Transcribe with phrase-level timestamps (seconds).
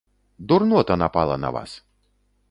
[0.47, 1.71] Дурнота напала на вас!